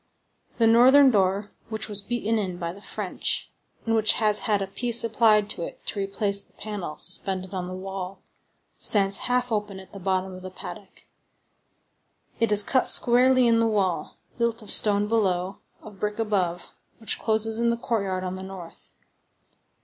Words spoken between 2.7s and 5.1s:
the French, and which has had a piece